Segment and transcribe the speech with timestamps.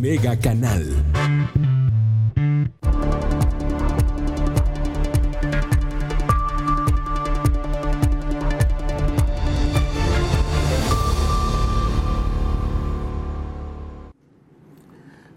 [0.00, 0.84] Mega Canal.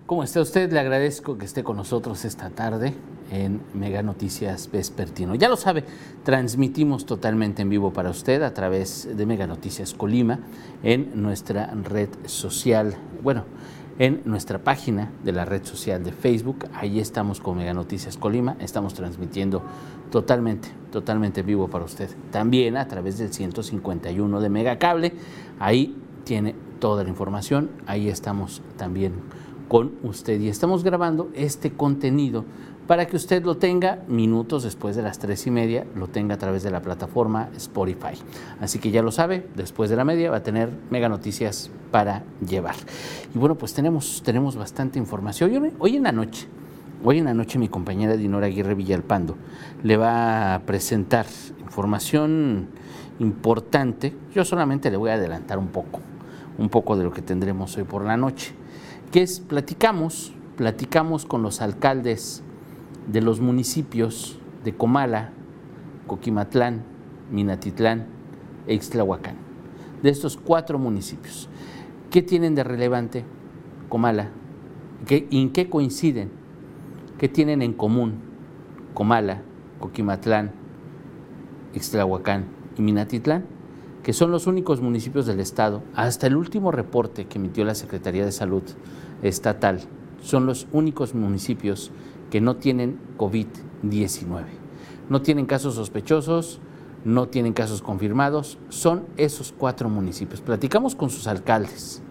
[0.05, 0.71] ¿Cómo está usted?
[0.73, 2.93] Le agradezco que esté con nosotros esta tarde
[3.31, 5.35] en Mega Noticias Vespertino.
[5.35, 5.83] Ya lo sabe,
[6.23, 10.39] transmitimos totalmente en vivo para usted a través de Mega Noticias Colima
[10.83, 13.45] en nuestra red social, bueno,
[13.99, 16.65] en nuestra página de la red social de Facebook.
[16.73, 19.61] Ahí estamos con Mega Noticias Colima, estamos transmitiendo
[20.09, 22.09] totalmente, totalmente en vivo para usted.
[22.31, 25.13] También a través del 151 de Mega Cable,
[25.59, 29.13] ahí tiene toda la información, ahí estamos también
[29.67, 32.45] con usted y estamos grabando este contenido
[32.87, 36.37] para que usted lo tenga minutos después de las tres y media, lo tenga a
[36.39, 38.17] través de la plataforma Spotify.
[38.61, 42.23] Así que ya lo sabe, después de la media va a tener mega noticias para
[42.47, 42.75] llevar.
[43.33, 45.51] Y bueno, pues tenemos, tenemos bastante información.
[45.51, 46.47] Hoy, hoy en la noche,
[47.03, 49.35] hoy en la noche mi compañera Dinora Aguirre Villalpando
[49.83, 51.25] le va a presentar
[51.59, 52.67] información
[53.19, 54.15] importante.
[54.33, 55.99] Yo solamente le voy a adelantar un poco,
[56.57, 58.53] un poco de lo que tendremos hoy por la noche
[59.11, 62.43] que es platicamos, platicamos con los alcaldes
[63.07, 65.31] de los municipios de Comala,
[66.05, 66.83] Coquimatlán,
[67.31, 68.05] Minatitlán
[68.67, 69.35] e Ixtlahuacán,
[70.03, 71.49] de estos cuatro municipios.
[72.11, 73.23] ¿Qué tienen de relevante
[73.87, 74.29] Comala?
[75.05, 76.31] ¿Qué, ¿En qué coinciden?
[77.17, 78.15] ¿Qué tienen en común
[78.93, 79.41] Comala,
[79.79, 80.51] Coquimatlán,
[81.73, 82.45] Ixtlahuacán
[82.77, 83.45] y Minatitlán?
[84.03, 88.25] que son los únicos municipios del Estado, hasta el último reporte que emitió la Secretaría
[88.25, 88.63] de Salud
[89.21, 89.81] Estatal,
[90.21, 91.91] son los únicos municipios
[92.31, 94.45] que no tienen COVID-19.
[95.09, 96.59] No tienen casos sospechosos,
[97.05, 100.41] no tienen casos confirmados, son esos cuatro municipios.
[100.41, 102.01] Platicamos con sus alcaldes.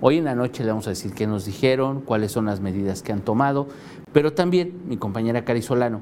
[0.00, 3.02] Hoy en la noche le vamos a decir qué nos dijeron, cuáles son las medidas
[3.02, 3.68] que han tomado,
[4.12, 6.00] pero también mi compañera Cari Solano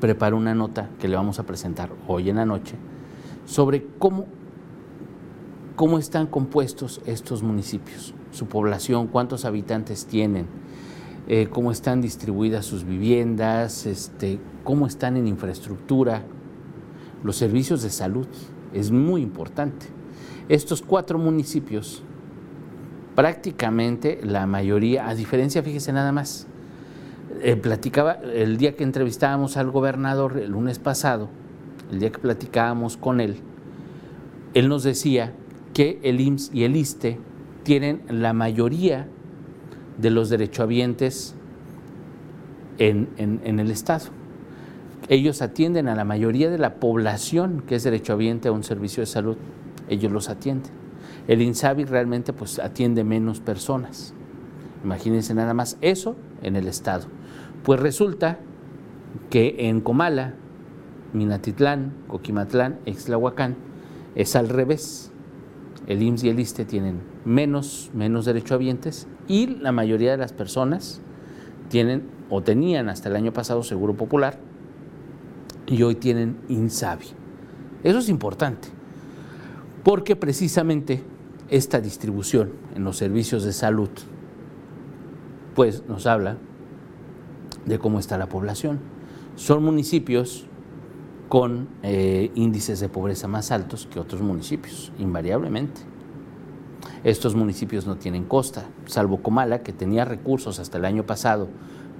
[0.00, 2.76] preparó una nota que le vamos a presentar hoy en la noche
[3.46, 4.26] sobre cómo,
[5.76, 10.46] cómo están compuestos estos municipios, su población, cuántos habitantes tienen,
[11.26, 16.22] eh, cómo están distribuidas sus viviendas, este, cómo están en infraestructura,
[17.22, 18.26] los servicios de salud.
[18.72, 19.86] Es muy importante.
[20.48, 22.02] Estos cuatro municipios,
[23.14, 26.46] prácticamente la mayoría, a diferencia, fíjese nada más,
[27.42, 31.28] eh, platicaba el día que entrevistábamos al gobernador el lunes pasado,
[31.90, 33.36] el día que platicábamos con él,
[34.54, 35.32] él nos decía
[35.74, 37.18] que el IMSS y el ISTE
[37.62, 39.06] tienen la mayoría
[39.98, 41.34] de los derechohabientes
[42.78, 44.06] en, en, el Estado.
[45.08, 49.06] Ellos atienden a la mayoría de la población que es derechohabiente a un servicio de
[49.06, 49.36] salud.
[49.88, 50.72] Ellos los atienden.
[51.28, 54.12] El INSABI realmente pues atiende menos personas.
[54.84, 57.06] Imagínense nada más eso en el Estado.
[57.62, 58.38] Pues resulta
[59.30, 60.34] que en Comala,
[61.12, 63.56] Minatitlán, Coquimatlán, Extlahuacán,
[64.14, 65.10] es al revés.
[65.86, 71.00] El IMSS y el ISTE tienen menos, menos derechohabientes y la mayoría de las personas
[71.70, 74.38] tienen o tenían hasta el año pasado Seguro Popular
[75.68, 77.06] y hoy tienen INSABI.
[77.84, 78.68] Eso es importante,
[79.84, 81.02] porque precisamente
[81.48, 83.90] esta distribución en los servicios de salud
[85.54, 86.36] pues nos habla
[87.66, 88.78] de cómo está la población.
[89.36, 90.46] Son municipios
[91.28, 95.80] con eh, índices de pobreza más altos que otros municipios, invariablemente.
[97.04, 101.48] Estos municipios no tienen costa, salvo Comala, que tenía recursos hasta el año pasado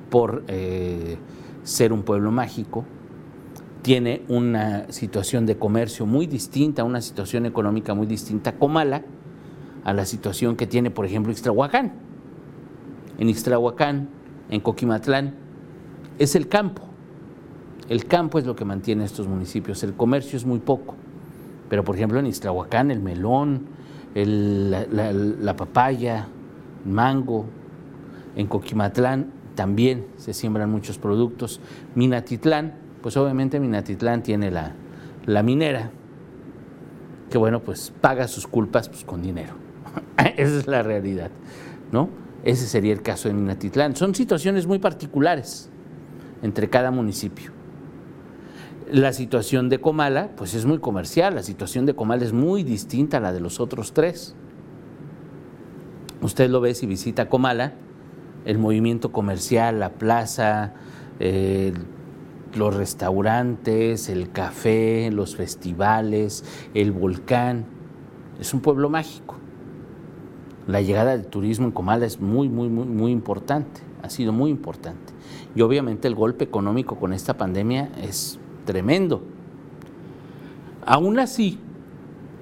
[0.09, 1.19] por eh,
[1.63, 2.85] ser un pueblo mágico,
[3.89, 9.01] tiene una situación de comercio muy distinta, una situación económica muy distinta, Comala,
[9.83, 11.95] a la situación que tiene, por ejemplo, Ixtlahuacán.
[13.17, 14.11] En Ixtlahuacán,
[14.51, 15.37] en Coquimatlán,
[16.19, 16.83] es el campo
[17.89, 20.95] el campo es lo que mantiene estos municipios, el comercio es muy poco.
[21.71, 23.69] Pero por ejemplo en Iztlahuacán el melón,
[24.15, 26.29] la, papaya,
[26.85, 27.47] el mango,
[28.37, 31.63] en Coquimatlán también se siembran muchos productos.
[31.95, 34.75] Minatitlán, pues obviamente Minatitlán tiene la,
[35.27, 35.91] la minera,
[37.31, 39.55] que bueno, pues paga sus culpas pues, con dinero.
[40.37, 41.31] Esa es la realidad,
[41.93, 42.09] ¿no?
[42.45, 43.97] Ese sería el caso de Minatitlán.
[43.97, 45.71] Son situaciones muy particulares
[46.43, 47.53] entre cada municipio.
[48.91, 53.19] La situación de Comala, pues es muy comercial, la situación de Comala es muy distinta
[53.19, 54.35] a la de los otros tres.
[56.23, 57.75] Usted lo ve si visita Comala,
[58.47, 60.73] el movimiento comercial, la plaza,
[62.55, 67.65] los restaurantes, el café, los festivales, el volcán.
[68.41, 69.37] Es un pueblo mágico.
[70.67, 74.51] La llegada del turismo en Comala es muy, muy, muy, muy importante, ha sido muy
[74.51, 75.15] importante.
[75.55, 79.23] Y obviamente el golpe económico con esta pandemia es tremendo.
[80.85, 81.59] Aún así,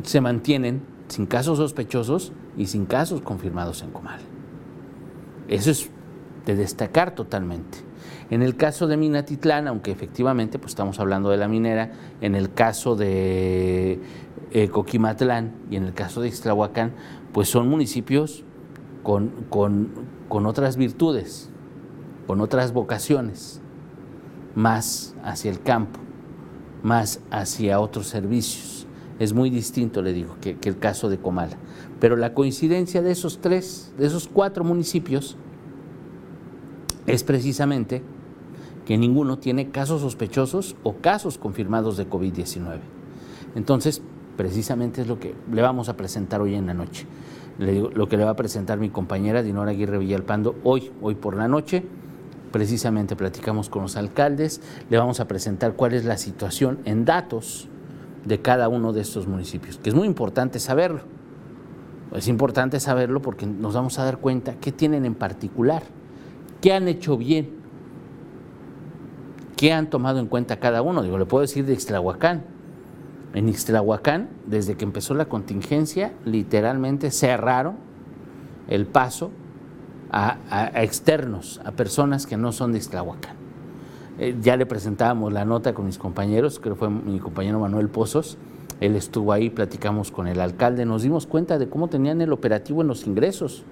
[0.03, 4.23] se mantienen sin casos sospechosos y sin casos confirmados en Comala.
[5.49, 5.89] Eso es
[6.45, 7.79] de destacar totalmente.
[8.31, 12.53] En el caso de Minatitlán, aunque efectivamente pues estamos hablando de la minera, en el
[12.53, 14.01] caso de
[14.53, 16.93] eh, Coquimatlán y en el caso de Ixtlahuacán,
[17.33, 18.45] pues son municipios
[19.03, 21.51] con, con otras virtudes,
[22.27, 23.61] con otras vocaciones,
[24.57, 26.01] más hacia el campo,
[26.83, 28.87] más hacia otros servicios.
[29.19, 31.57] Es muy distinto, le digo, que, que el caso de Comala.
[32.01, 35.37] Pero la coincidencia de esos tres, de esos cuatro municipios,
[37.07, 38.03] es precisamente
[38.85, 42.79] que ninguno tiene casos sospechosos o casos confirmados de COVID-19.
[43.55, 44.03] Entonces,
[44.37, 47.07] precisamente es lo que le vamos a presentar hoy en la noche.
[47.59, 51.49] lo que le va a presentar mi compañera Dinora Aguirre Villalpando hoy, hoy por la
[51.49, 51.85] noche.
[52.53, 57.69] Precisamente platicamos con los alcaldes, le vamos a presentar cuál es la situación en datos
[58.25, 61.01] de cada uno de estos municipios, que es muy importante saberlo.
[62.15, 65.83] Es importante saberlo porque nos vamos a dar cuenta qué tienen en particular,
[66.61, 67.51] qué han hecho bien,
[69.57, 71.03] qué han tomado en cuenta cada uno.
[71.03, 72.45] Digo, le puedo decir de Ixtlahuacán.
[73.35, 77.77] En Ixtlahuacán, desde que empezó la contingencia, literalmente cerraron
[78.69, 79.31] el paso
[80.11, 83.37] a, externos, a personas que no son de Ixtlahuacán.
[84.19, 87.89] Eh, ya le presentábamos la nota con mis compañeros, creo que fue mi compañero Manuel
[87.89, 88.39] Pozos,
[88.81, 92.83] él estuvo ahí, platicamos con el alcalde, nos dimos cuenta de cómo tenían el operativo
[92.83, 93.65] en los ingresos.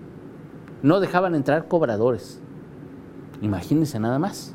[0.82, 2.40] No dejaban entrar cobradores.
[3.42, 4.54] Imagínense nada más.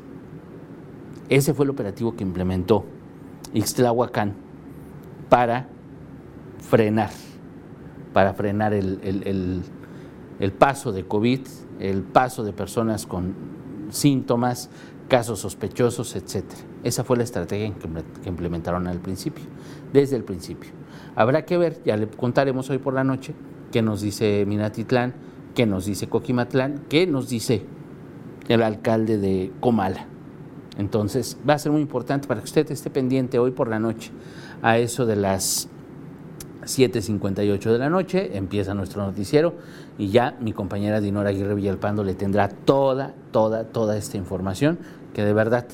[1.28, 2.84] Ese fue el operativo que implementó
[3.54, 4.34] Ixtlahuacán
[5.28, 5.68] para
[6.58, 7.10] frenar,
[8.12, 9.62] para frenar el,
[10.38, 11.40] el paso de COVID
[11.80, 13.34] el paso de personas con
[13.90, 14.70] síntomas,
[15.08, 16.44] casos sospechosos, etc.
[16.84, 17.74] Esa fue la estrategia
[18.22, 19.44] que implementaron al principio,
[19.92, 20.70] desde el principio.
[21.16, 23.34] Habrá que ver, ya le contaremos hoy por la noche,
[23.72, 25.14] qué nos dice Minatitlán,
[25.54, 27.64] qué nos dice Coquimatlán, qué nos dice
[28.50, 30.06] el alcalde de Comala.
[30.76, 34.10] Entonces, va a ser muy importante para que usted esté pendiente hoy por la noche
[34.62, 35.68] a eso de las
[36.62, 39.54] 7.58 de la noche, empieza nuestro noticiero
[39.98, 44.78] y ya mi compañera Dinora Aguirre Villalpando le tendrá toda, toda, toda esta información
[45.14, 45.66] que de verdad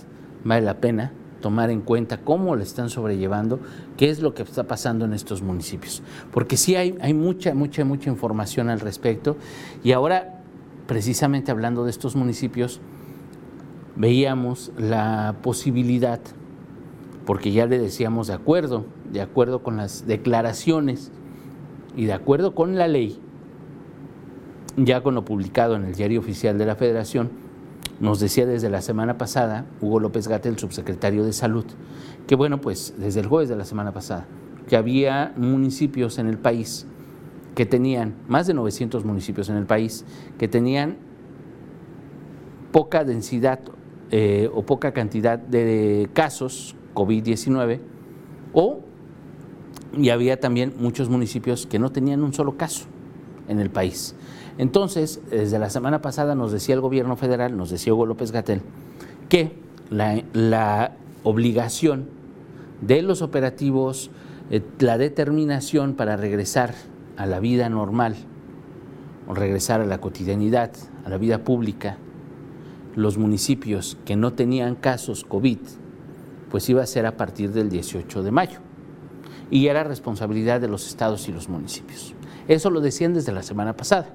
[0.45, 3.61] vale la pena tomar en cuenta cómo le están sobrellevando,
[3.97, 6.03] qué es lo que está pasando en estos municipios.
[6.33, 9.37] Porque sí hay, hay mucha, mucha, mucha información al respecto
[9.85, 10.36] y ahora,
[10.87, 12.81] precisamente hablando de estos municipios,
[13.97, 16.21] veíamos la posibilidad
[17.27, 21.11] porque ya le decíamos de acuerdo, de acuerdo con las declaraciones
[21.97, 23.19] y de acuerdo con la ley,
[24.77, 27.31] ya con lo publicado en el diario oficial de la Federación,
[27.99, 31.65] nos decía desde la semana pasada Hugo López Gatel, subsecretario de Salud,
[32.29, 34.27] que bueno, pues desde el jueves de la semana pasada,
[34.69, 36.87] que había municipios en el país
[37.57, 40.05] que tenían, más de 900 municipios en el país,
[40.39, 40.99] que tenían
[42.71, 43.61] poca densidad
[44.11, 47.81] eh, o poca cantidad de casos COVID-19
[48.53, 48.81] o
[49.97, 52.85] y había también muchos municipios que no tenían un solo caso
[53.49, 54.15] en el país.
[54.59, 58.61] Entonces, desde la semana pasada nos decía el gobierno federal, nos decía Hugo López Gatel,
[59.31, 60.93] que la,
[61.23, 62.09] obligación
[62.83, 64.11] de los operativos,
[64.51, 66.75] eh, la determinación para regresar
[67.17, 68.17] a la vida normal,
[69.29, 70.71] o regresar a la cotidianidad,
[71.05, 71.99] a la vida pública,
[72.95, 75.59] los municipios que no tenían casos COVID
[76.51, 78.61] pues iba a ser a partir del 18 de mayo.
[79.51, 82.15] Y era responsabilidad de los estados y los municipios.
[82.49, 84.09] Eso lo decían desde la semana pasada.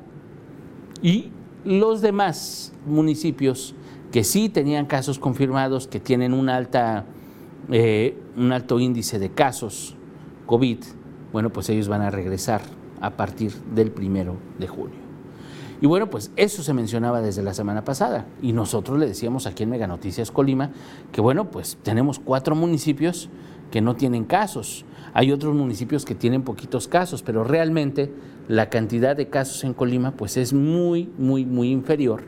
[1.01, 1.29] Y
[1.65, 3.75] los demás municipios
[4.11, 7.05] que sí tenían casos confirmados, que tienen alta,
[7.69, 9.95] eh, un alto índice de casos
[10.45, 10.79] COVID,
[11.31, 12.61] bueno, pues ellos van a regresar
[13.01, 15.11] a partir del primero de junio.
[15.81, 18.27] Y bueno, pues eso se mencionaba desde la semana pasada.
[18.41, 20.71] Y nosotros le decíamos aquí en Mega Noticias Colima
[21.11, 23.29] que bueno, pues tenemos cuatro municipios
[23.71, 24.85] que no tienen casos.
[25.13, 28.13] Hay otros municipios que tienen poquitos casos, pero realmente
[28.47, 32.23] la cantidad de casos en Colima pues es muy, muy, muy inferior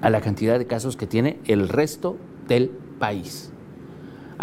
[0.00, 3.52] a la cantidad de casos que tiene el resto del país.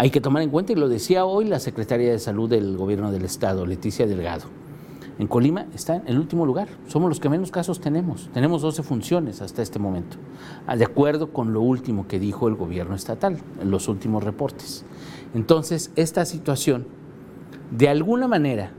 [0.00, 3.10] Hay que tomar en cuenta, y lo decía hoy la secretaria de Salud del Gobierno
[3.10, 4.44] del Estado, Leticia Delgado,
[5.18, 6.68] en Colima está en el último lugar.
[6.86, 8.30] Somos los que menos casos tenemos.
[8.32, 10.16] Tenemos 12 funciones hasta este momento,
[10.68, 14.84] ah, de acuerdo con lo último que dijo el gobierno estatal en los últimos reportes.
[15.34, 16.86] Entonces, esta situación,
[17.72, 18.70] de alguna manera,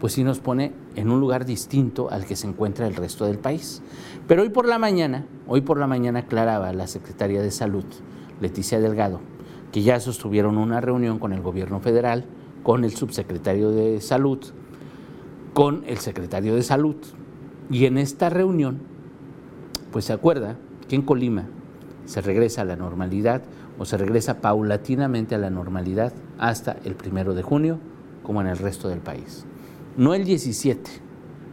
[0.00, 3.38] pues sí nos pone en un lugar distinto al que se encuentra el resto del
[3.38, 3.82] país.
[4.26, 7.84] Pero hoy por la mañana, hoy por la mañana aclaraba la secretaria de Salud,
[8.40, 9.20] Leticia Delgado,
[9.72, 12.24] que ya sostuvieron una reunión con el gobierno federal,
[12.62, 14.38] con el subsecretario de Salud,
[15.54, 16.96] con el secretario de Salud.
[17.70, 18.78] Y en esta reunión,
[19.92, 20.56] pues se acuerda
[20.88, 21.48] que en Colima
[22.06, 23.42] se regresa a la normalidad
[23.78, 27.78] o se regresa paulatinamente a la normalidad hasta el primero de junio,
[28.22, 29.46] como en el resto del país
[29.98, 30.90] no el 17,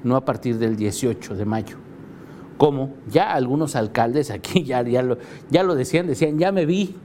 [0.03, 1.77] no a partir del 18 de mayo.
[2.57, 5.17] Como ya algunos alcaldes aquí ya, ya, lo,
[5.49, 6.95] ya lo decían, decían, ya me vi,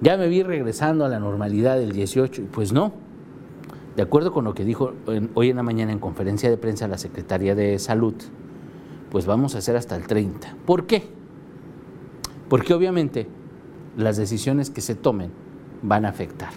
[0.00, 2.92] ya me vi regresando a la normalidad del 18, pues no.
[3.96, 4.92] De acuerdo con lo que dijo
[5.34, 8.14] hoy en la mañana en conferencia de prensa la secretaria de Salud,
[9.10, 10.56] pues vamos a hacer hasta el 30.
[10.64, 11.08] ¿Por qué?
[12.48, 13.26] Porque obviamente
[13.96, 15.30] las decisiones que se tomen
[15.82, 16.50] van a afectar.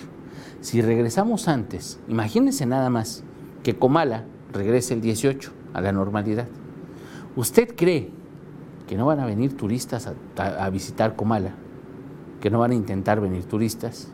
[0.61, 3.23] Si regresamos antes, imagínense nada más,
[3.63, 6.47] que Comala regrese el 18 a la normalidad.
[7.35, 8.11] ¿Usted cree
[8.87, 11.55] que no van a venir turistas a, visitar Comala?
[12.43, 14.09] ¿Que no van a intentar venir turistas?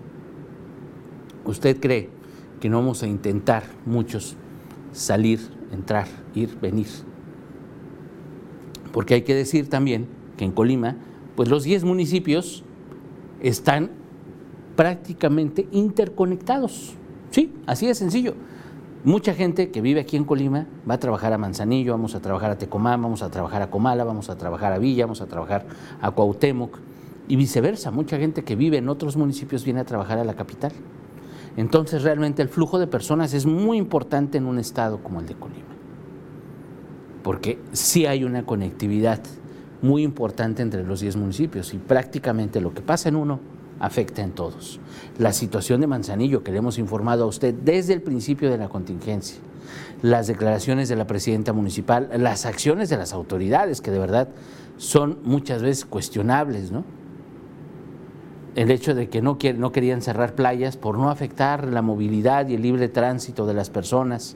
[1.45, 2.11] ¿Usted cree
[2.59, 4.35] que no vamos a intentar muchos
[4.91, 5.39] salir,
[5.71, 6.05] entrar,
[6.35, 6.85] ir, venir?
[8.91, 10.07] Porque hay que decir también
[10.37, 10.95] que en Colima,
[11.35, 12.63] pues los 10 municipios
[13.41, 13.89] están
[14.75, 16.93] prácticamente interconectados.
[17.31, 18.35] Sí, así de sencillo.
[19.03, 22.51] Mucha gente que vive aquí en Colima va a trabajar a Manzanillo, vamos a trabajar
[22.51, 25.65] a Tecomán, vamos a trabajar a Comala, vamos a trabajar a Villa, vamos a trabajar
[25.99, 26.88] a Cuauhtémoc
[27.29, 27.91] y viceversa.
[27.91, 30.73] Mucha gente que vive en otros municipios viene a trabajar a la capital.
[31.55, 35.35] Entonces realmente el flujo de personas es muy importante en un estado como el de
[35.35, 35.65] Colima,
[37.23, 39.19] porque sí hay una conectividad
[39.81, 43.39] muy importante entre los 10 municipios y prácticamente lo que pasa en uno
[43.79, 44.79] afecta en todos.
[45.17, 48.69] La situación de Manzanillo que le hemos informado a usted desde el principio de la
[48.69, 49.37] contingencia,
[50.01, 54.29] las declaraciones de la presidenta municipal, las acciones de las autoridades que de verdad
[54.77, 56.83] son muchas veces cuestionables, ¿no?
[58.55, 62.55] El hecho de que no, no querían cerrar playas por no afectar la movilidad y
[62.55, 64.35] el libre tránsito de las personas.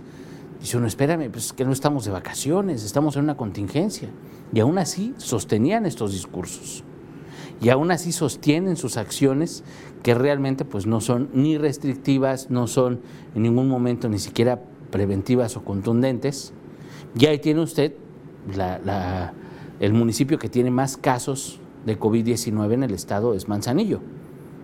[0.60, 4.10] Dice uno, espérame, pues que no estamos de vacaciones, estamos en una contingencia.
[4.54, 6.84] Y aún así sostenían estos discursos
[7.64, 9.64] y aún así sostienen sus acciones
[10.04, 13.00] que realmente pues no son ni restrictivas, no son
[13.36, 16.54] en ningún momento ni siquiera preventivas o contundentes.
[17.18, 17.94] Y ahí tiene usted
[19.80, 24.00] el municipio que tiene más casos de COVID-19 en el estado es Manzanillo.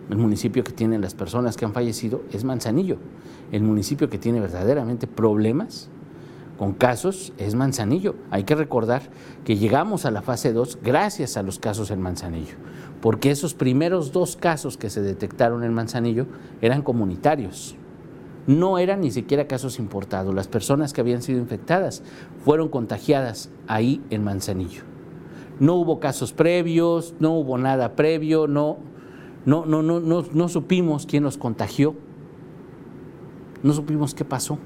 [0.09, 2.97] El municipio que tiene las personas que han fallecido es Manzanillo.
[3.51, 5.89] El municipio que tiene verdaderamente problemas
[6.57, 8.15] con casos es Manzanillo.
[8.31, 9.03] Hay que recordar
[9.45, 12.55] que llegamos a la fase 2 gracias a los casos en Manzanillo,
[13.01, 16.25] porque esos primeros dos casos que se detectaron en Manzanillo
[16.61, 17.75] eran comunitarios.
[18.47, 20.33] No eran ni siquiera casos importados.
[20.33, 22.01] Las personas que habían sido infectadas
[22.43, 24.81] fueron contagiadas ahí en Manzanillo.
[25.59, 28.77] No hubo casos previos, no hubo nada previo, no,
[29.45, 31.95] no, no, no, no, supimos quién nos contagió,
[33.63, 34.57] no supimos qué pasó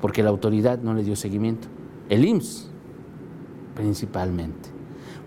[0.00, 1.68] porque la autoridad no le dio seguimiento.
[2.08, 2.70] El IMSS,
[3.74, 4.70] principalmente.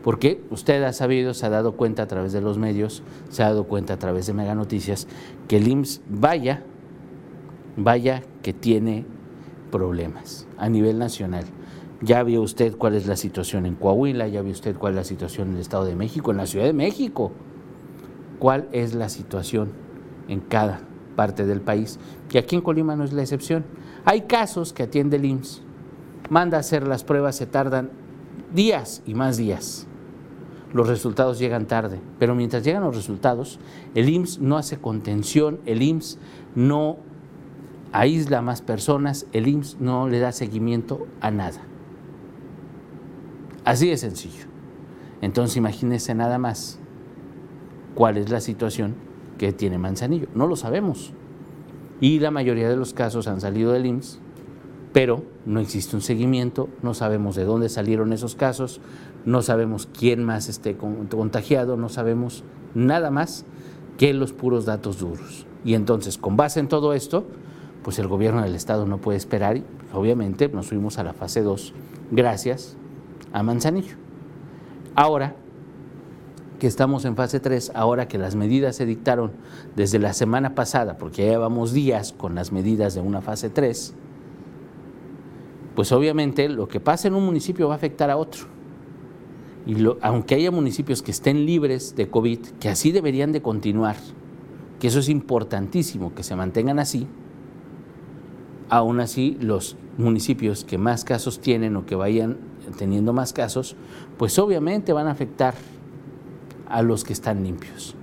[0.03, 3.47] Porque usted ha sabido, se ha dado cuenta a través de los medios, se ha
[3.47, 5.07] dado cuenta a través de Mega Noticias,
[5.47, 6.63] que el IMSS vaya,
[7.77, 9.05] vaya que tiene
[9.71, 11.45] problemas a nivel nacional.
[12.03, 15.03] Ya vio usted cuál es la situación en Coahuila, ya vio usted cuál es la
[15.05, 17.31] situación en el Estado de México, en la Ciudad de México.
[18.39, 19.71] ¿Cuál es la situación
[20.27, 20.81] en cada
[21.15, 21.99] parte del país?
[22.29, 23.63] Y aquí en Colima no es la excepción.
[24.03, 25.61] Hay casos que atiende el IMSS,
[26.29, 27.91] manda a hacer las pruebas, se tardan
[28.53, 29.87] días y más días.
[30.73, 33.59] Los resultados llegan tarde, pero mientras llegan los resultados,
[33.95, 36.17] el IMSS no hace contención, el IMSS
[36.53, 36.97] no
[37.93, 41.61] aísla a más personas, el IMSS no le da seguimiento a nada.
[43.65, 44.45] Así de sencillo.
[45.21, 46.79] Entonces imagínense nada más
[47.95, 48.95] cuál es la situación
[49.37, 50.27] que tiene Manzanillo.
[50.35, 51.13] No lo sabemos
[52.01, 54.19] y la mayoría de los casos han salido del IMSS,
[54.91, 58.81] pero no existe un seguimiento, no sabemos de dónde salieron esos casos,
[59.25, 62.43] no sabemos quién más esté contagiado, no sabemos
[62.75, 63.45] nada más
[63.97, 65.47] que los puros datos duros.
[65.63, 67.25] Y entonces, con base en todo esto,
[67.83, 71.41] pues el gobierno del Estado no puede esperar y obviamente nos fuimos a la fase
[71.41, 71.73] 2
[72.11, 72.77] gracias
[73.31, 73.95] a Manzanillo.
[74.95, 75.35] Ahora,
[76.59, 79.31] que estamos en fase 3, ahora que las medidas se dictaron
[79.75, 83.93] desde la semana pasada, porque ya llevamos días con las medidas de una fase 3,
[85.75, 88.45] pues obviamente lo que pasa en un municipio va a afectar a otro.
[89.65, 93.95] Y aunque haya municipios que estén libres de COVID, que así deberían de continuar,
[94.79, 97.07] que eso es importantísimo, que se mantengan así,
[98.73, 102.37] Aún así, los municipios que más casos tienen o que vayan
[102.75, 103.75] teniendo más casos,
[104.17, 105.53] pues obviamente van a afectar
[106.67, 107.93] a los que están limpios.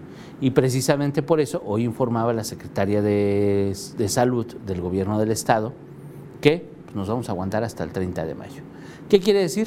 [0.40, 3.72] Y precisamente por eso hoy informaba la secretaria de,
[4.06, 5.72] Salud del Gobierno del Estado
[6.40, 8.62] que nos vamos a aguantar hasta el 30 de mayo.
[9.08, 9.66] ¿Qué quiere decir?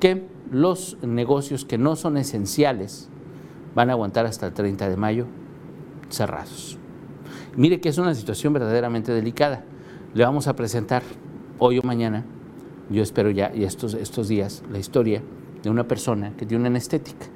[0.00, 3.10] Que los negocios que no son esenciales
[3.74, 5.26] van a aguantar hasta el 30 de mayo
[6.08, 6.78] cerrados.
[7.54, 9.66] Mire que es una situación verdaderamente delicada.
[10.18, 11.04] Le vamos a presentar
[11.60, 12.24] hoy o mañana,
[12.90, 15.22] yo espero ya y estos, estos días, la historia
[15.62, 17.26] de una persona que tiene una estética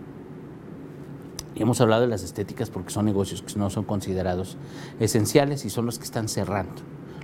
[1.54, 4.56] y hemos hablado de las estéticas porque son negocios que no son considerados
[4.98, 6.82] esenciales y son los que están cerrando,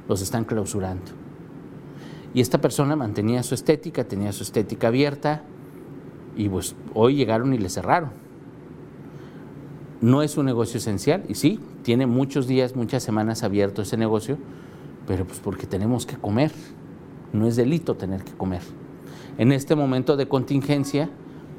[0.08, 1.10] los están clausurando.
[2.34, 5.42] Y esta persona mantenía su estética, tenía su estética abierta
[6.36, 8.10] y pues hoy llegaron y le cerraron.
[10.00, 14.38] No es un negocio esencial y sí, tiene muchos días, muchas semanas abierto ese negocio,
[15.08, 16.52] pero pues porque tenemos que comer.
[17.32, 18.62] No es delito tener que comer.
[19.38, 21.10] En este momento de contingencia,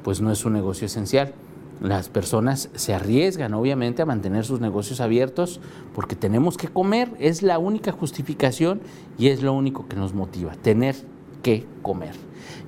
[0.02, 1.34] pues no es un negocio esencial
[1.80, 5.60] las personas se arriesgan obviamente a mantener sus negocios abiertos
[5.94, 8.82] porque tenemos que comer, es la única justificación
[9.18, 10.94] y es lo único que nos motiva, tener
[11.42, 12.14] que comer.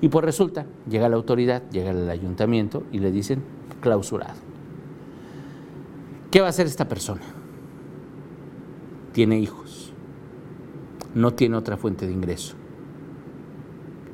[0.01, 3.43] Y pues resulta, llega la autoridad, llega el ayuntamiento y le dicen
[3.81, 4.33] clausurado.
[6.31, 7.21] ¿Qué va a hacer esta persona?
[9.11, 9.92] Tiene hijos,
[11.15, 12.55] no tiene otra fuente de ingreso,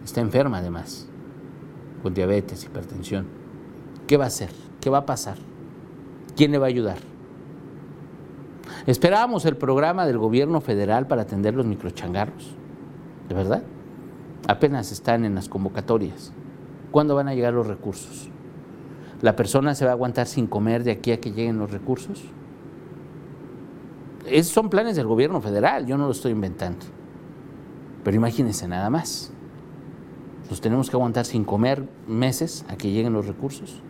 [0.04, 1.08] está enferma además,
[2.02, 3.28] con diabetes, hipertensión.
[4.08, 4.50] ¿Qué va a hacer?
[4.82, 5.38] ¿Qué va a pasar?
[6.36, 6.98] ¿Quién le va a ayudar?
[8.88, 12.56] Esperábamos el programa del gobierno federal para atender los microchangarros,
[13.28, 13.64] ¿de verdad?
[14.48, 16.34] Apenas están en las convocatorias.
[16.92, 18.30] ¿Cuándo van a llegar los recursos?
[19.22, 22.24] ¿La persona se va a aguantar sin comer de aquí a que lleguen los recursos?
[24.32, 26.86] Esos son planes del gobierno federal, yo no lo estoy inventando.
[28.04, 29.32] Pero imagínense nada más.
[30.50, 33.82] Nos tenemos que aguantar sin comer meses a que lleguen los recursos.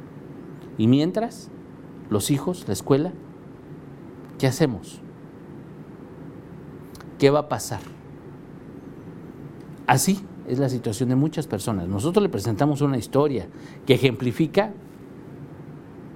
[0.78, 1.50] Y mientras,
[2.10, 3.14] los hijos, la escuela,
[4.38, 5.02] ¿qué hacemos?
[7.18, 7.82] ¿Qué va a pasar?
[9.88, 11.88] Así es la situación de muchas personas.
[11.88, 13.48] Nosotros le presentamos una historia
[13.86, 14.72] que ejemplifica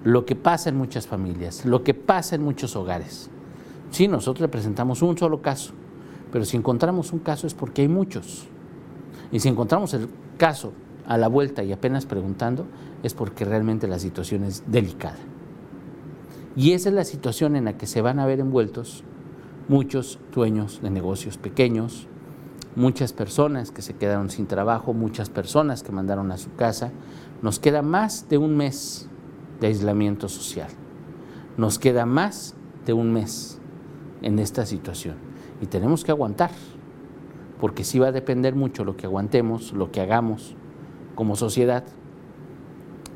[0.04, 3.30] lo que pasa en muchas familias, lo que pasa en muchos hogares.
[3.94, 5.72] Sí, nosotros le presentamos un solo caso,
[6.32, 8.48] pero si encontramos un caso es porque hay muchos.
[9.32, 10.74] Y si encontramos el caso
[11.06, 12.66] a la vuelta y apenas preguntando,
[13.04, 15.20] es porque realmente la situación es delicada.
[16.56, 19.04] Y esa es la situación en la que se van a ver envueltos
[19.68, 22.08] muchos dueños de negocios pequeños,
[22.76, 26.92] muchas personas que se quedaron sin trabajo, muchas personas que mandaron a su casa.
[27.44, 29.08] Nos queda más de un mes
[29.60, 30.70] de aislamiento social.
[31.58, 32.56] Nos queda más
[32.88, 33.60] de un mes
[34.24, 35.16] en esta situación.
[35.62, 36.52] Y tenemos que aguantar,
[37.60, 40.56] porque sí va a depender mucho lo que aguantemos, lo que hagamos
[41.16, 41.84] como sociedad,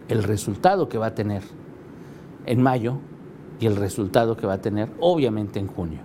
[0.07, 1.43] el resultado que va a tener
[2.45, 2.99] en mayo
[3.59, 5.99] y el resultado que va a tener obviamente en junio.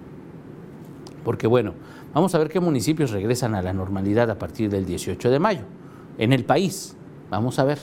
[1.25, 1.75] Porque bueno,
[2.15, 5.63] vamos a ver qué municipios regresan a la normalidad a partir del 18 de mayo
[6.19, 6.97] en el país.
[7.31, 7.79] Vamos a ver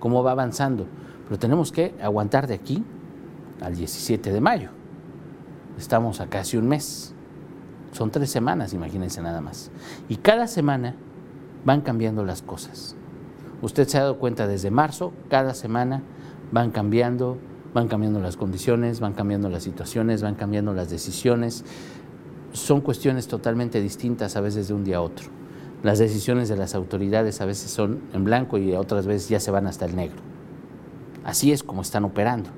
[0.00, 0.86] cómo va avanzando.
[1.28, 2.82] Pero tenemos que aguantar de aquí
[3.60, 4.81] al 17 de mayo.
[5.78, 7.14] Estamos a casi un mes.
[7.92, 9.70] Son tres semanas, imagínense nada más.
[10.08, 10.94] Y cada semana
[11.64, 12.96] van cambiando las cosas.
[13.60, 16.02] Usted se ha dado cuenta desde marzo, cada semana
[16.50, 17.38] van cambiando,
[17.74, 21.64] van cambiando las condiciones, van cambiando las situaciones, van cambiando las decisiones.
[22.52, 25.28] Son cuestiones totalmente distintas a veces de un día a otro.
[25.82, 29.50] Las decisiones de las autoridades a veces son en blanco y otras veces ya se
[29.50, 30.18] van hasta el negro.
[31.24, 32.50] Así es como están operando.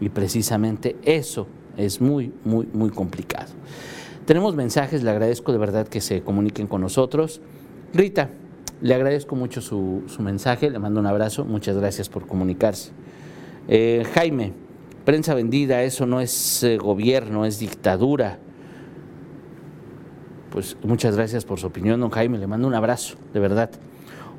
[0.00, 1.46] Y precisamente eso
[1.76, 3.52] es muy, muy, muy complicado.
[4.26, 7.40] Tenemos mensajes, le agradezco de verdad que se comuniquen con nosotros.
[7.92, 8.30] Rita,
[8.80, 12.92] le agradezco mucho su, mensaje, le mando un abrazo, muchas gracias por comunicarse.
[13.68, 14.52] Eh, Jaime,
[15.04, 18.38] prensa vendida, eso no es eh, gobierno, es dictadura.
[20.50, 23.70] Pues muchas gracias por su opinión, don Jaime, le mando un abrazo, de verdad.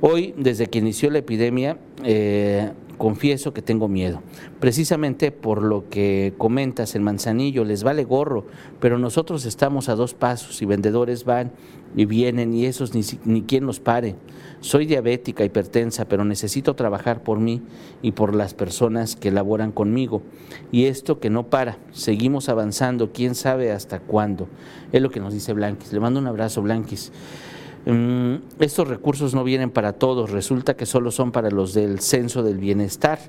[0.02, 4.22] Hoy, desde que inició la epidemia, eh, confieso que tengo miedo.
[4.60, 8.46] Precisamente por lo que comentas, en Manzanillo les vale gorro,
[8.80, 11.52] pero nosotros estamos a dos pasos y vendedores van
[11.96, 14.16] y vienen y esos ni, ni quien los pare.
[14.60, 17.62] Soy diabética, hipertensa, pero necesito trabajar por mí
[18.02, 20.22] y por las personas que laboran conmigo.
[20.72, 24.48] Y esto que no para, seguimos avanzando, quién sabe hasta cuándo.
[24.92, 25.94] Es lo que nos dice Blanquis.
[25.94, 27.12] Le mando un abrazo, Blanquis.
[27.86, 32.42] Mm, estos recursos no vienen para todos, resulta que solo son para los del censo
[32.42, 33.20] del bienestar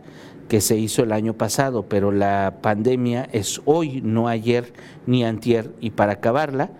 [0.49, 4.73] que se hizo el año pasado, pero la pandemia es hoy, no ayer
[5.07, 6.71] ni antier, y para acabarla,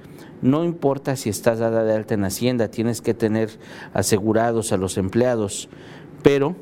[0.41, 3.51] no importa si estás dada de alta en Hacienda, tienes que tener
[3.93, 5.69] asegurados a los empleados,
[6.23, 6.57] pero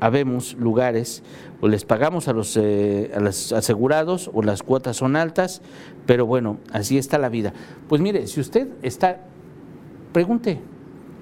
[0.00, 1.22] habemos lugares
[1.60, 5.62] o les pagamos a los, eh, a los asegurados o las cuotas son altas,
[6.06, 7.52] pero bueno, así está la vida.
[7.88, 9.20] Pues mire, si usted está,
[10.18, 10.58] pregunte,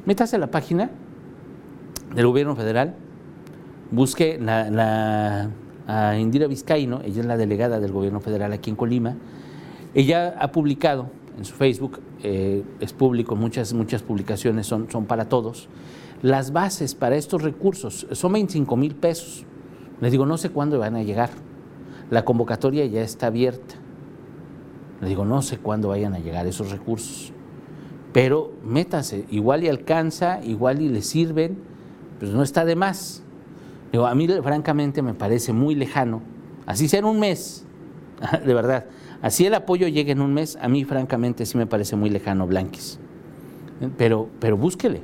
[0.07, 0.91] métase a la página
[2.15, 2.95] del gobierno federal,
[3.91, 5.51] busque la,
[5.87, 9.15] a Indira Vizcaíno, ella es la delegada del gobierno federal aquí en Colima,
[9.93, 15.29] ella ha publicado en su Facebook, eh, es público, muchas, muchas publicaciones son, son para
[15.29, 15.69] todos,
[16.23, 19.45] las bases para estos recursos son 25 mil pesos.
[20.01, 21.29] Les digo, no sé cuándo van a llegar.
[22.09, 23.75] La convocatoria ya está abierta.
[25.03, 27.35] Les digo, no sé cuándo vayan a llegar esos recursos.
[28.17, 31.59] Pero métase, igual y alcanza, igual y le sirven,
[32.19, 33.23] pues no está de más.
[33.93, 36.23] A mí francamente me parece muy lejano,
[36.65, 37.67] así sea en un mes,
[38.47, 38.87] de verdad.
[39.21, 42.47] Así el apoyo llegue en un mes, a mí francamente sí me parece muy lejano,
[42.47, 42.99] Blanquis.
[43.99, 45.03] Pero, pero búsquele,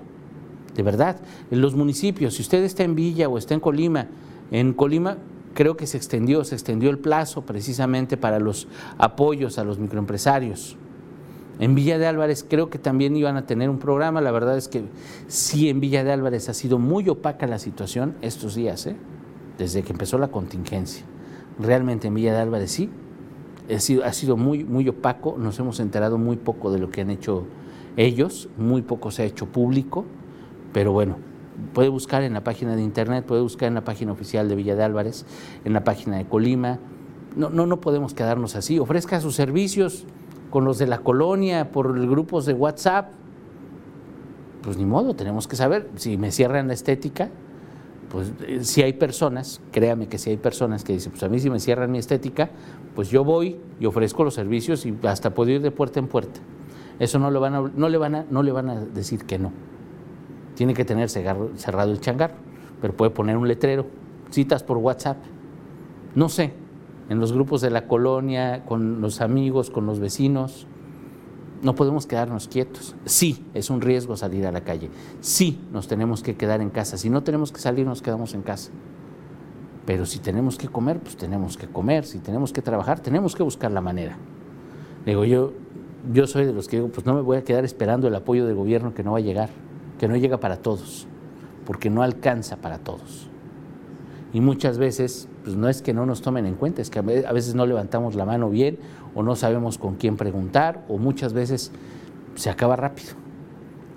[0.75, 1.21] de verdad.
[1.51, 4.07] En los municipios, si usted está en Villa o está en Colima,
[4.51, 5.19] en Colima
[5.53, 10.79] creo que se extendió, se extendió el plazo precisamente para los apoyos a los microempresarios.
[11.63, 14.67] En Villa de Álvarez creo que también iban a tener un programa, la verdad es
[14.67, 14.83] que
[15.29, 18.97] sí en Villa de Álvarez ha sido muy opaca la situación estos días, ¿eh?
[19.59, 21.05] desde que empezó la contingencia.
[21.61, 22.91] Realmente en Villa de Álvarez sí,
[23.73, 27.03] ha sido, ha sido muy, muy opaco, nos hemos enterado muy poco de lo que
[27.03, 27.45] han hecho
[27.97, 30.05] ellos, muy poco se ha hecho público.
[30.73, 31.19] Pero bueno,
[31.75, 34.75] puede buscar en la página de internet, puede buscar en la página oficial de Villa
[34.75, 35.27] de Álvarez,
[35.65, 36.81] en la página de Colima.
[37.37, 38.81] No, no, no podemos quedarnos así.
[38.81, 40.07] Ofrezca sus servicios
[40.53, 43.11] con los de la colonia, por grupos de WhatsApp.
[44.63, 45.89] Pues ni modo, tenemos que saber.
[45.97, 47.31] Si me cierran la estética,
[48.11, 51.41] pues eh, si hay personas, créame que si hay personas que dicen, pues a mí
[51.41, 52.51] si me cierran mi estética,
[52.95, 56.41] pues yo voy y ofrezco los servicios y hasta puedo ir de puerta en puerta.
[57.01, 59.39] Eso no, lo van a, no, le van a, no le van a decir que
[59.39, 59.51] no
[60.55, 62.35] tiene que tener cerrado el changarro,
[62.81, 63.87] pero puede poner un letrero,
[64.31, 65.17] citas por WhatsApp,
[66.15, 66.53] no sé,
[67.09, 70.67] en los grupos de la colonia, con los amigos, con los vecinos.
[71.63, 72.97] No podemos quedarnos quietos.
[73.05, 74.91] Sí, es un riesgo salir a la calle.
[75.21, 76.97] Sí, nos tenemos que quedar en casa.
[76.97, 78.73] Si no tenemos que salir, nos quedamos en casa.
[79.87, 82.05] Pero si tenemos que comer, pues tenemos que comer.
[82.05, 84.17] Si tenemos que trabajar, tenemos que buscar la manera.
[85.07, 85.53] Digo, yo,
[86.13, 88.47] yo soy de los que digo, pues no me voy a quedar esperando el apoyo
[88.47, 89.51] del gobierno que no va a llegar
[90.03, 91.07] que no llega para todos,
[91.65, 93.29] porque no alcanza para todos.
[94.33, 97.33] Y muchas veces, pues no es que no nos tomen en cuenta, es que a
[97.33, 98.79] veces no levantamos la mano bien
[99.15, 101.73] o no sabemos con quién preguntar o muchas veces
[102.35, 103.11] se acaba rápido.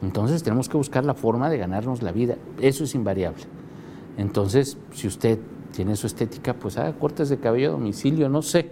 [0.02, 2.36] Entonces tenemos que buscar la forma de ganarnos la vida.
[2.60, 3.44] Eso es invariable.
[4.18, 5.40] Entonces, si usted
[5.72, 8.72] tiene su estética, pues haga cortes de cabello a domicilio, no sé.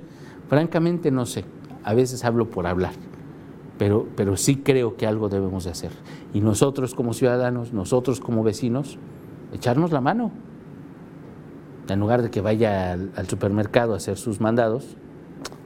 [0.49, 1.45] Francamente no sé.
[1.83, 2.93] A veces hablo por hablar
[3.77, 5.91] pero, pero sí creo que algo debemos de hacer.
[6.33, 8.97] Y nosotros como ciudadanos, nosotros como vecinos,
[9.51, 10.31] echarnos la mano.
[11.89, 14.95] En lugar de que vaya al, supermercado a hacer sus mandados,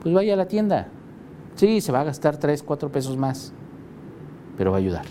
[0.01, 0.87] pues vaya a la tienda.
[1.55, 3.53] Sí, se va a gastar tres, cuatro pesos más,
[4.57, 5.05] pero va a ayudar.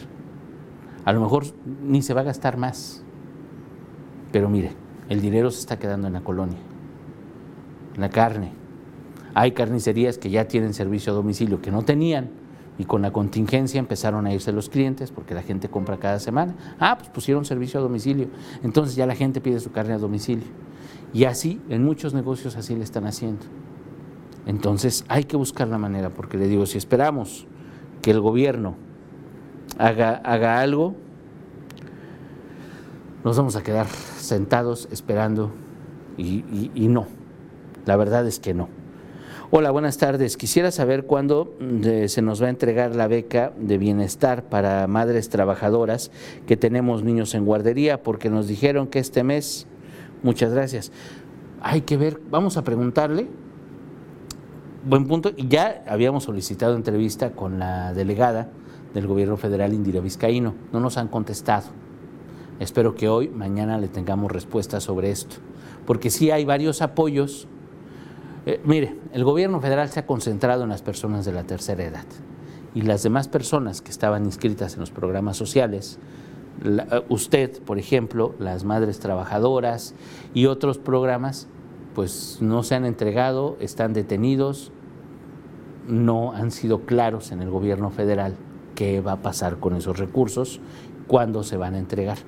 [1.04, 1.44] A lo mejor
[1.82, 3.02] ni se va a gastar más.
[4.32, 4.72] Pero mire,
[5.08, 6.58] el dinero se está quedando en la colonia,
[7.94, 8.52] en la carne.
[9.34, 12.30] Hay carnicerías que ya tienen servicio a domicilio, que no tenían,
[12.78, 16.54] y con la contingencia empezaron a irse los clientes porque la gente compra cada semana.
[16.78, 18.28] Ah, pues pusieron servicio a domicilio.
[18.62, 20.46] Entonces ya la gente pide su carne a domicilio.
[21.16, 23.46] Y así, en muchos negocios así le están haciendo.
[24.44, 27.46] Entonces hay que buscar la manera, porque le digo, si esperamos
[28.02, 28.76] que el gobierno
[29.78, 30.94] haga, haga algo,
[33.24, 35.52] nos vamos a quedar sentados esperando
[36.18, 37.06] y no.
[37.86, 38.68] La verdad es que no.
[39.52, 40.36] Hola, buenas tardes.
[40.36, 45.28] Quisiera saber cuándo mm, se nos va a entregar la beca de bienestar para madres
[45.28, 46.10] trabajadoras
[46.48, 49.68] que tenemos niños en guardería, porque nos dijeron que este mes,
[50.22, 50.92] muchas gracias,
[51.60, 53.28] hay que ver, vamos a preguntarle.
[54.84, 55.30] Buen punto.
[55.36, 58.50] Ya habíamos solicitado entrevista con la delegada
[58.94, 60.54] del gobierno federal, Indira Vizcaíno.
[60.72, 61.66] No nos han contestado.
[62.60, 65.36] Espero que hoy, mañana le tengamos respuesta sobre esto.
[65.86, 67.48] Porque sí hay varios apoyos
[68.46, 72.04] eh, mire, el gobierno federal se ha concentrado en las personas de la tercera edad
[72.74, 75.98] y las demás personas que estaban inscritas en los programas sociales,
[76.64, 79.94] eh, usted, por ejemplo, las madres trabajadoras
[80.34, 81.48] y otros programas,
[81.94, 84.72] pues no se han entregado, están detenidos,
[85.88, 88.34] no han sido claros en el gobierno federal
[88.74, 90.60] qué va a pasar con esos recursos,
[91.06, 92.18] cuándo se van a entregar.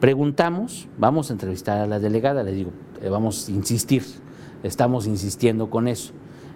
[0.00, 2.70] Preguntamos, vamos a entrevistar a la delegada, le digo,
[3.02, 4.04] eh, vamos a insistir
[4.62, 6.12] estamos insistiendo con eso.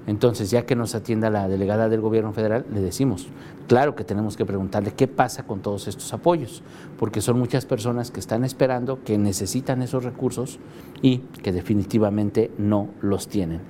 [0.07, 3.29] Entonces, ya que nos atienda la delegada del gobierno federal, le decimos,
[3.69, 6.63] claro que tenemos que preguntarle qué pasa con todos estos apoyos,
[6.99, 10.59] porque son muchas personas que están esperando, que necesitan esos recursos
[11.03, 13.61] y que definitivamente no los tienen.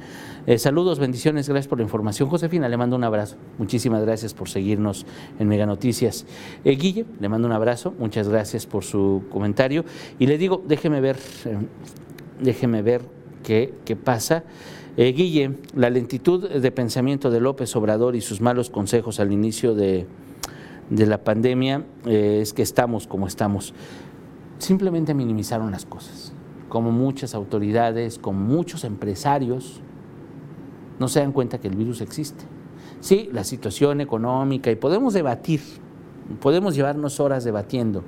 [0.47, 2.29] Eh, saludos, bendiciones, gracias por la información.
[2.29, 3.37] Josefina, le mando un abrazo.
[3.59, 5.07] Muchísimas gracias por seguirnos
[5.38, 6.27] en Mega Noticias.
[6.64, 9.85] Eh, Guille, le mando un abrazo, muchas gracias por su comentario.
[10.18, 11.59] Y le digo, déjeme ver, eh,
[12.40, 13.03] déjeme ver
[13.45, 14.45] qué, qué pasa.
[14.95, 19.75] Eh, Guille, la lentitud de pensamiento de López Obrador y sus malos consejos al inicio
[19.75, 20.07] de,
[20.91, 23.73] la pandemia eh, es que estamos como estamos.
[24.59, 26.35] Simplemente minimizaron las cosas,
[26.69, 29.81] como muchas autoridades, como muchos empresarios,
[30.99, 32.45] no se dan cuenta que el virus existe.
[33.01, 35.63] Sí, la situación económica, y podemos debatir,
[36.39, 38.05] podemos llevarnos horas debatiendo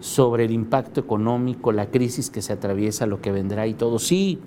[0.00, 4.00] sobre el impacto económico, la crisis que se atraviesa, lo que vendrá y todo.
[4.00, 4.40] Sí,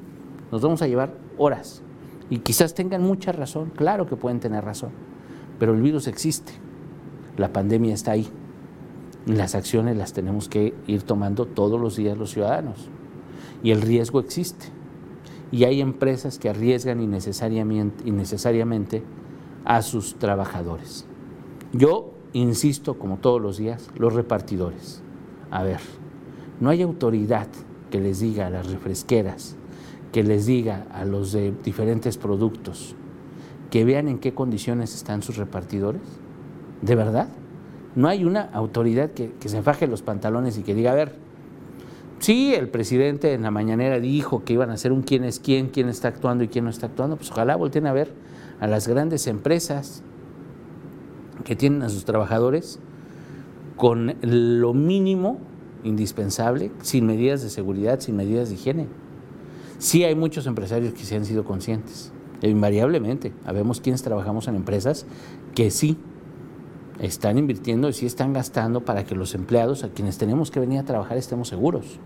[0.51, 1.81] nos vamos a llevar horas.
[2.29, 4.91] Y quizás tengan mucha razón, claro que pueden tener razón,
[5.59, 6.53] pero el virus existe,
[7.37, 8.27] la pandemia está ahí.
[9.25, 12.89] Y las acciones las tenemos que ir tomando todos los días los ciudadanos.
[13.61, 14.65] Y el riesgo existe.
[15.51, 19.03] Y hay empresas que arriesgan innecesariamente, innecesariamente
[19.65, 21.05] a sus trabajadores.
[21.73, 25.03] Yo insisto, como todos los días, los repartidores.
[25.51, 25.79] A ver,
[26.59, 27.47] no hay autoridad
[27.89, 29.57] que les diga a las refresqueras,
[30.11, 32.95] que les diga a los de diferentes productos
[33.69, 36.01] que vean en qué condiciones están sus repartidores?
[36.81, 37.29] ¿De verdad?
[37.95, 41.15] No hay una autoridad que, se faje los pantalones y que diga, a ver,
[42.19, 45.69] sí, el presidente en la mañanera dijo que iban a hacer un quién es quién,
[45.69, 48.13] quién está actuando y quién no está actuando, pues ojalá volteen a ver
[48.59, 50.03] a las grandes empresas
[51.43, 52.79] que tienen a sus trabajadores
[53.75, 55.39] con lo mínimo
[55.83, 58.87] indispensable, sin medidas de seguridad, sin medidas de higiene.
[59.81, 62.11] Sí hay muchos empresarios que se han sido conscientes,
[62.43, 63.33] invariablemente.
[63.45, 65.07] Habemos quienes trabajamos en empresas
[65.55, 65.97] que sí
[66.99, 70.77] están invirtiendo y sí están gastando para que los empleados a quienes tenemos que venir
[70.77, 71.97] a trabajar estemos seguros.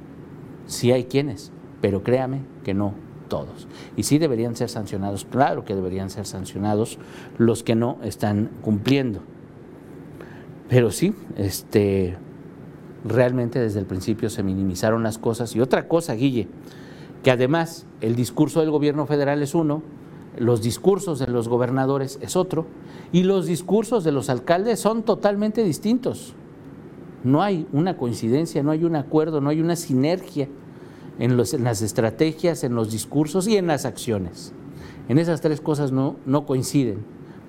[0.68, 2.94] Sí hay quienes, pero créame que no
[3.28, 3.68] todos.
[3.98, 6.98] Y sí deberían ser sancionados, claro que deberían ser sancionados
[7.38, 9.20] los que no están cumpliendo.
[10.70, 12.16] Pero sí, este,
[13.04, 15.54] realmente desde el principio se minimizaron las cosas.
[15.58, 16.48] Y otra cosa, Guille,
[17.26, 19.82] que además el discurso del gobierno federal es uno,
[20.38, 22.68] los discursos de los gobernadores es otro,
[23.12, 26.36] y los discursos de los alcaldes son totalmente distintos.
[27.24, 30.50] No hay una coincidencia, no hay un acuerdo, no hay una sinergia
[31.18, 34.54] en, las estrategias, en los discursos y en las acciones.
[35.10, 37.00] En esas tres cosas no, coinciden,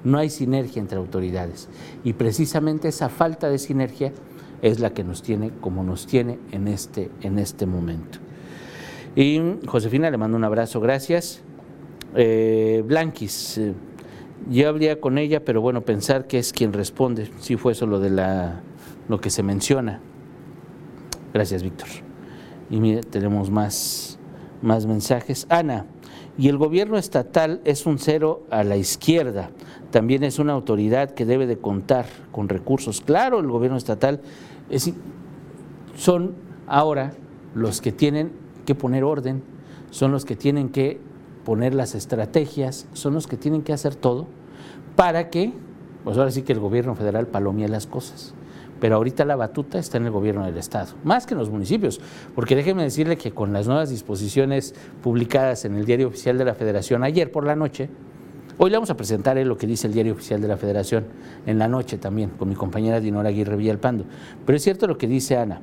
[0.05, 1.69] no hay sinergia entre autoridades.
[2.03, 4.15] Y precisamente esa falta de sinergia
[4.62, 8.21] es la que nos tiene como nos tiene en este, en este momento.
[9.17, 11.41] Y Josefina, le mando un abrazo, gracias.
[12.15, 13.73] Eh, Blanquis, eh,
[14.51, 17.99] yo habría con ella, pero bueno, pensar que es quien responde, si fue eso lo
[17.99, 18.61] de la,
[19.09, 20.01] lo que se menciona.
[21.33, 21.89] Gracias, Víctor.
[22.69, 24.19] Y mire, tenemos más,
[24.61, 25.47] más mensajes.
[25.49, 25.87] Ana,
[26.37, 29.49] y el gobierno estatal es un cero a la izquierda.
[29.91, 33.01] También es una autoridad que debe de contar con recursos.
[33.01, 34.21] Claro, el gobierno estatal
[34.69, 34.93] es,
[35.97, 36.35] son
[36.67, 37.15] ahora
[37.55, 39.43] los que tienen que poner orden,
[39.91, 41.01] son los que tienen que
[41.47, 44.27] poner las estrategias, son los que tienen que hacer todo
[44.97, 45.53] para que,
[46.05, 48.35] pues ahora sí que el gobierno federal palomie las cosas.
[48.81, 52.01] Pero ahorita la batuta está en el gobierno del Estado, más que en los municipios,
[52.35, 56.55] porque déjeme decirle que con las nuevas disposiciones publicadas en el Diario Oficial de la
[56.55, 57.89] Federación ayer por la noche,
[58.59, 61.05] hoy le vamos a presentar lo que dice el Diario Oficial de la Federación
[61.47, 64.05] en la noche también, con mi compañera Dinora Aguirre Villalpando.
[64.45, 65.63] Pero es cierto lo que dice Ana.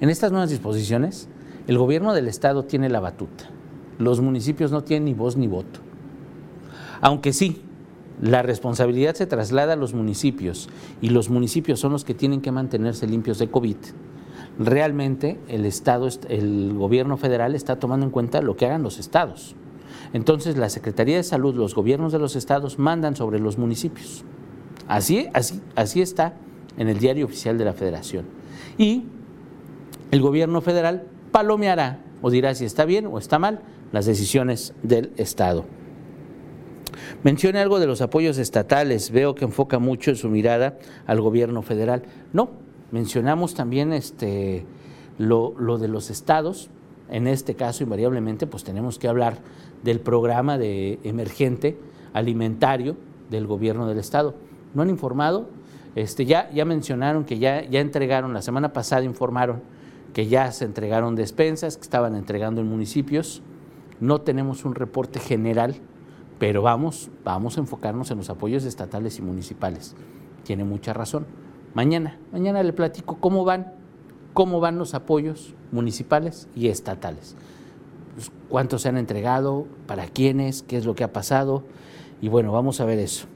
[0.00, 1.28] En estas nuevas disposiciones,
[1.66, 3.50] el gobierno del Estado tiene la batuta.
[3.98, 5.80] Los municipios no tienen ni voz ni voto.
[7.00, 7.62] Aunque sí,
[8.20, 10.68] la responsabilidad se traslada a los municipios
[11.00, 13.76] y los municipios son los que tienen que mantenerse limpios de COVID.
[14.58, 19.54] Realmente el Estado, el gobierno federal está tomando en cuenta lo que hagan los estados.
[20.12, 24.24] Entonces la Secretaría de Salud, los gobiernos de los estados mandan sobre los municipios.
[24.86, 26.34] Así, así, así está
[26.76, 28.24] en el diario oficial de la Federación.
[28.76, 29.04] Y
[30.10, 33.60] el gobierno federal palomeará o dirá si está bien o está mal
[33.92, 35.64] las decisiones del Estado.
[37.22, 41.62] Mencione algo de los apoyos estatales, veo que enfoca mucho en su mirada al gobierno
[41.62, 42.02] federal.
[42.32, 42.50] No,
[42.90, 44.64] mencionamos también este,
[45.18, 46.70] lo, lo de los estados,
[47.10, 49.38] en este caso invariablemente pues tenemos que hablar
[49.82, 51.78] del programa de emergente
[52.12, 52.96] alimentario
[53.30, 54.34] del gobierno del estado.
[54.74, 55.48] ¿No han informado?
[55.94, 59.62] Este, ya, ya mencionaron que ya, ya entregaron, la semana pasada informaron
[60.12, 63.42] que ya se entregaron despensas, que estaban entregando en municipios.
[64.00, 65.76] No tenemos un reporte general
[66.40, 69.94] Pero vamos, vamos a enfocarnos en los apoyos estatales y municipales.
[70.42, 71.26] Tiene mucha razón.
[71.74, 73.74] Mañana, mañana le platico cómo van,
[74.32, 77.36] cómo van los apoyos municipales y estatales.
[78.14, 81.62] Pues, cuántos se han entregado, para quiénes, qué es lo que ha pasado.
[82.22, 83.26] Y bueno, vamos a ver eso.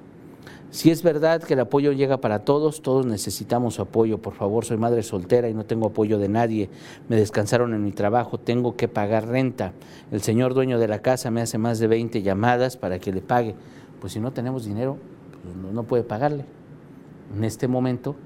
[0.74, 4.18] Si es verdad que el apoyo llega para todos, todos necesitamos su apoyo.
[4.18, 6.68] Por favor, soy madre soltera y no tengo apoyo de nadie.
[7.08, 9.72] Me descansaron en mi trabajo, tengo que pagar renta.
[10.10, 13.20] El señor dueño de la casa me hace más de 20 llamadas para que le
[13.20, 13.54] pague.
[14.00, 14.98] Pues si no tenemos dinero,
[15.44, 16.44] pues no puede pagarle.
[17.36, 18.16] En este momento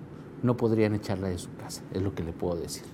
[0.42, 2.84] no podrían echarla de su casa, es lo que le puedo decir.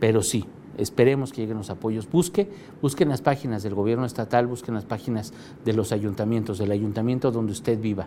[0.00, 0.46] Pero sí,
[0.78, 2.10] Esperemos que lleguen los apoyos.
[2.10, 2.50] Busque,
[2.82, 5.32] busquen las páginas del gobierno estatal, busquen las páginas
[5.64, 8.06] de los ayuntamientos, del ayuntamiento donde usted viva.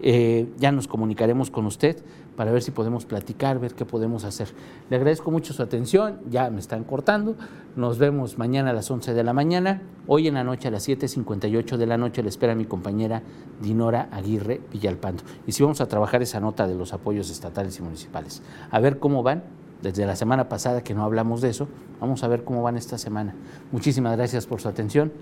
[0.00, 1.96] Eh, ya nos comunicaremos con usted
[2.36, 4.48] para ver si podemos platicar, ver qué podemos hacer.
[4.90, 7.36] Le agradezco mucho su atención, ya me están cortando.
[7.76, 9.82] Nos vemos mañana a las 11 de la mañana.
[10.06, 13.22] Hoy en la noche a las 7.58 de la noche le espera mi compañera
[13.60, 15.22] Dinora Aguirre Villalpando.
[15.46, 18.42] Y si vamos a trabajar esa nota de los apoyos estatales y municipales.
[18.70, 19.42] A ver cómo van
[19.82, 21.68] desde la semana pasada que no hablamos de eso.
[22.00, 23.34] Vamos a ver cómo van esta semana.
[23.72, 25.12] Muchísimas gracias por su atención.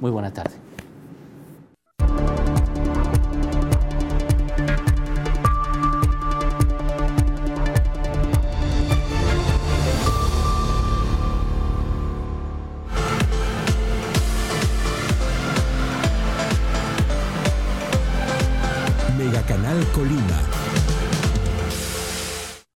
[0.00, 0.54] Muy buena tarde.